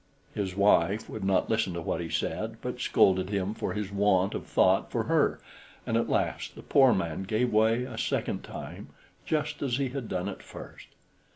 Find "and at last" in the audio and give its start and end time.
5.85-6.55